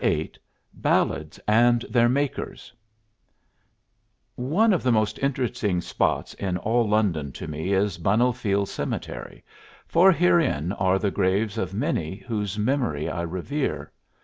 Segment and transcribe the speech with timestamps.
[0.03, 0.31] VIII
[0.73, 2.73] BALLADS AND THEIR MAKERS
[4.33, 9.43] One of the most interesting spots in all London to me is Bunhill Fields cemetery,
[9.85, 13.91] for herein are the graves of many whose memory I revere.